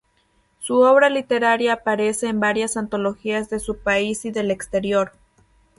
Su 0.57 0.79
obra 0.79 1.11
literaria 1.11 1.73
aparece 1.73 2.25
en 2.27 2.39
varias 2.39 2.75
antologías 2.75 3.51
de 3.51 3.59
su 3.59 3.77
país 3.77 4.25
y 4.25 4.31
del 4.31 4.49
exterior. 4.49 5.11